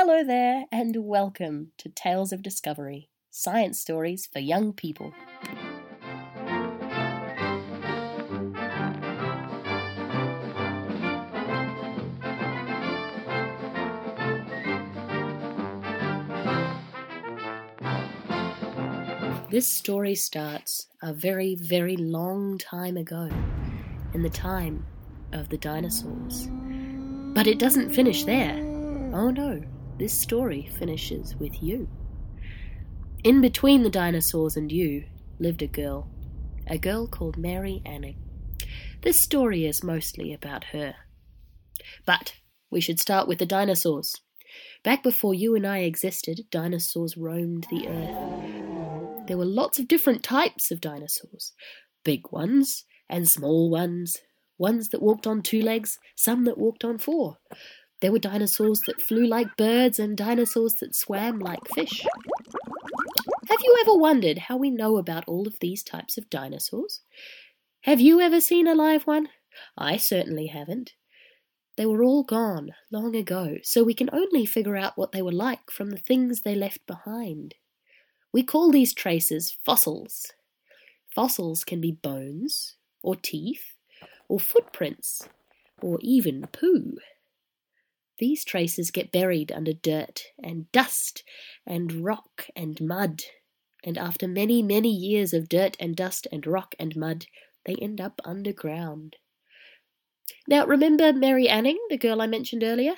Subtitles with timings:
[0.00, 5.12] Hello there, and welcome to Tales of Discovery Science Stories for Young People.
[19.50, 23.28] This story starts a very, very long time ago,
[24.14, 24.86] in the time
[25.32, 26.46] of the dinosaurs.
[27.34, 28.64] But it doesn't finish there.
[29.12, 29.60] Oh no,
[29.98, 31.88] this story finishes with you.
[33.24, 35.04] In between the dinosaurs and you
[35.40, 36.08] lived a girl,
[36.68, 38.16] a girl called Mary Anning.
[39.02, 40.94] This story is mostly about her.
[42.06, 42.34] But
[42.70, 44.14] we should start with the dinosaurs.
[44.84, 49.26] Back before you and I existed, dinosaurs roamed the earth.
[49.26, 51.52] There were lots of different types of dinosaurs
[52.04, 54.16] big ones and small ones,
[54.56, 57.36] ones that walked on two legs, some that walked on four.
[58.00, 62.04] There were dinosaurs that flew like birds and dinosaurs that swam like fish.
[63.48, 67.00] Have you ever wondered how we know about all of these types of dinosaurs?
[67.82, 69.28] Have you ever seen a live one?
[69.76, 70.92] I certainly haven't.
[71.76, 75.32] They were all gone long ago, so we can only figure out what they were
[75.32, 77.54] like from the things they left behind.
[78.32, 80.32] We call these traces fossils.
[81.08, 83.74] Fossils can be bones, or teeth,
[84.28, 85.28] or footprints,
[85.80, 86.98] or even poo.
[88.18, 91.22] These traces get buried under dirt and dust
[91.66, 93.22] and rock and mud,
[93.84, 97.26] and after many, many years of dirt and dust and rock and mud,
[97.64, 99.16] they end up underground.
[100.48, 102.96] Now, remember Mary Anning, the girl I mentioned earlier?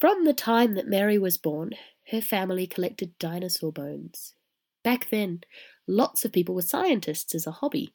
[0.00, 1.72] From the time that Mary was born,
[2.10, 4.34] her family collected dinosaur bones.
[4.82, 5.40] Back then,
[5.86, 7.94] lots of people were scientists as a hobby.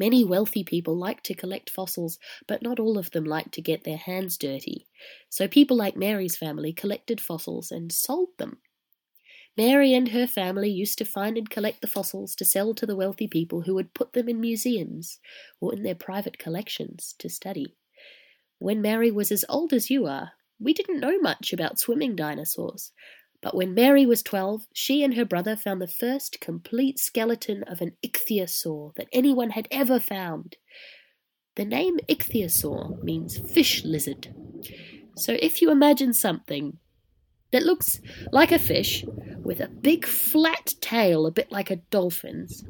[0.00, 3.84] Many wealthy people liked to collect fossils, but not all of them liked to get
[3.84, 4.86] their hands dirty.
[5.28, 8.62] So people like Mary's family collected fossils and sold them.
[9.58, 12.96] Mary and her family used to find and collect the fossils to sell to the
[12.96, 15.18] wealthy people who would put them in museums
[15.60, 17.76] or in their private collections to study.
[18.58, 22.92] When Mary was as old as you are, we didn't know much about swimming dinosaurs,
[23.42, 27.80] but when Mary was 12, she and her brother found the first complete skeleton of
[27.80, 30.56] an ichthyosaur that anyone had ever found.
[31.56, 34.34] The name ichthyosaur means fish lizard.
[35.16, 36.78] So if you imagine something
[37.52, 39.04] that looks like a fish
[39.42, 42.64] with a big flat tail, a bit like a dolphin's,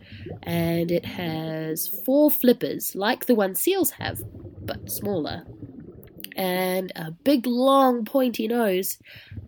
[0.45, 4.23] and it has four flippers like the ones seals have,
[4.63, 5.45] but smaller,
[6.37, 8.99] and a big long pointy nose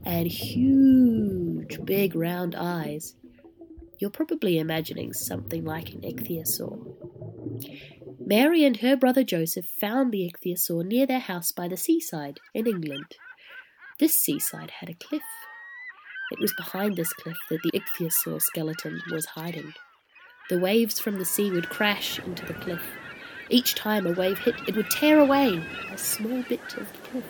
[0.05, 3.15] and huge big round eyes.
[3.99, 6.95] You're probably imagining something like an ichthyosaur.
[8.25, 12.67] Mary and her brother Joseph found the ichthyosaur near their house by the seaside in
[12.67, 13.17] England.
[13.99, 15.23] This seaside had a cliff.
[16.33, 19.75] It was behind this cliff that the ichthyosaur skeleton was hiding.
[20.49, 22.83] The waves from the sea would crash into the cliff
[23.53, 27.25] each time a wave hit, it would tear away a small bit of the cliff.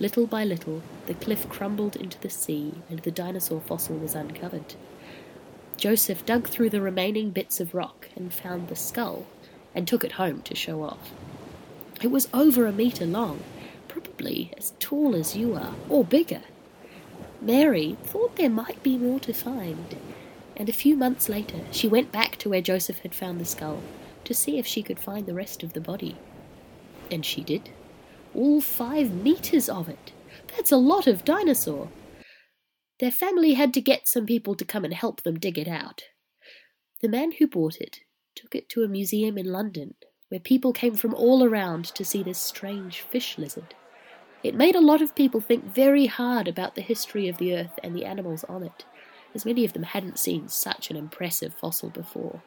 [0.00, 4.74] Little by little, the cliff crumbled into the sea and the dinosaur fossil was uncovered.
[5.76, 9.26] Joseph dug through the remaining bits of rock and found the skull
[9.74, 11.10] and took it home to show off.
[12.02, 13.42] It was over a metre long,
[13.88, 16.42] probably as tall as you are, or bigger.
[17.42, 19.96] Mary thought there might be more to find,
[20.56, 23.82] and a few months later she went back to where Joseph had found the skull
[24.24, 26.16] to see if she could find the rest of the body.
[27.10, 27.68] And she did.
[28.34, 30.12] All five meters of it.
[30.56, 31.88] That's a lot of dinosaur.
[33.00, 36.04] Their family had to get some people to come and help them dig it out.
[37.00, 38.00] The man who bought it
[38.34, 39.94] took it to a museum in London,
[40.28, 43.74] where people came from all around to see this strange fish lizard.
[44.42, 47.78] It made a lot of people think very hard about the history of the Earth
[47.82, 48.84] and the animals on it,
[49.34, 52.42] as many of them hadn't seen such an impressive fossil before.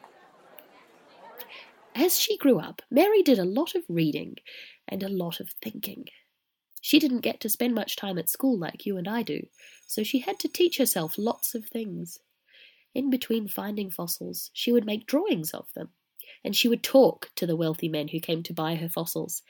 [1.94, 4.36] As she grew up, Mary did a lot of reading
[4.88, 6.06] and a lot of thinking.
[6.80, 9.46] She didn't get to spend much time at school like you and I do,
[9.86, 12.18] so she had to teach herself lots of things.
[12.94, 15.88] In between finding fossils, she would make drawings of them,
[16.44, 19.42] and she would talk to the wealthy men who came to buy her fossils.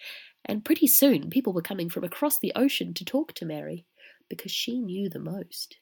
[0.44, 3.84] And pretty soon, people were coming from across the ocean to talk to Mary,
[4.28, 5.78] because she knew the most.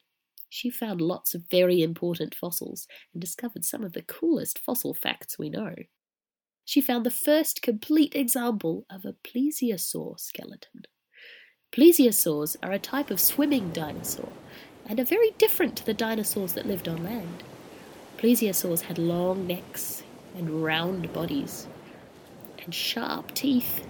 [0.48, 5.38] She found lots of very important fossils and discovered some of the coolest fossil facts
[5.38, 5.74] we know
[6.64, 10.82] she found the first complete example of a plesiosaur skeleton.
[11.72, 14.28] Plesiosaurs are a type of swimming dinosaur
[14.86, 17.42] and are very different to the dinosaurs that lived on land.
[18.18, 20.02] Plesiosaurs had long necks
[20.36, 21.66] and round bodies,
[22.62, 23.86] and sharp teeth,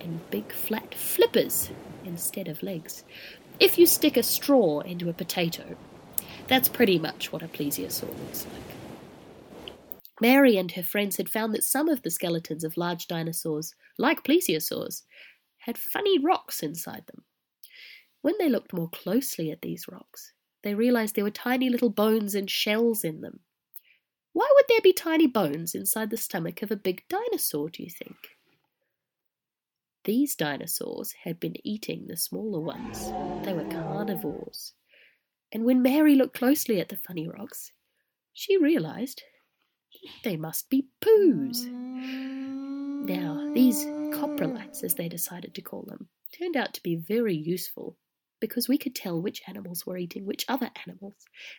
[0.00, 1.70] and big flat flippers
[2.04, 3.04] instead of legs.
[3.60, 5.76] if you stick a straw into a potato,
[6.46, 8.77] that's pretty much what a plesiosaur looks like.
[10.20, 14.24] Mary and her friends had found that some of the skeletons of large dinosaurs, like
[14.24, 15.02] plesiosaurs,
[15.58, 17.24] had funny rocks inside them.
[18.22, 20.32] When they looked more closely at these rocks,
[20.62, 23.40] they realized there were tiny little bones and shells in them.
[24.32, 27.90] Why would there be tiny bones inside the stomach of a big dinosaur, do you
[27.90, 28.16] think?
[30.04, 33.06] These dinosaurs had been eating the smaller ones.
[33.44, 34.72] They were carnivores.
[35.52, 37.72] And when Mary looked closely at the funny rocks,
[38.32, 39.22] she realized
[40.24, 41.66] they must be poos.
[41.66, 44.84] Now, these coprolites, mm.
[44.84, 46.08] as they decided to call them,
[46.38, 47.96] turned out to be very useful
[48.40, 51.14] because we could tell which animals were eating which other animals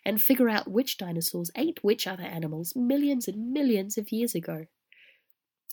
[0.06, 4.66] and figure out which dinosaurs ate which other animals millions and millions of years ago.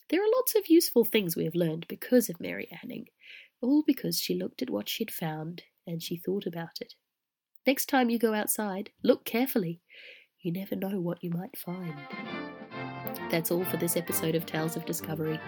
[0.09, 3.07] There are lots of useful things we have learned because of Mary Anning,
[3.61, 6.95] all because she looked at what she'd found and she thought about it.
[7.67, 9.81] Next time you go outside, look carefully.
[10.41, 11.95] You never know what you might find.
[13.31, 15.41] That's all for this episode of Tales of Discovery.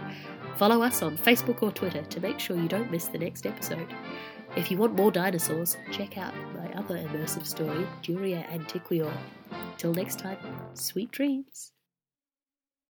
[0.57, 3.95] Follow us on Facebook or Twitter to make sure you don't miss the next episode.
[4.57, 9.13] If you want more dinosaurs, check out my other immersive story, Duria Antiquior.
[9.77, 10.39] Till next time,
[10.75, 11.73] sweet dreams.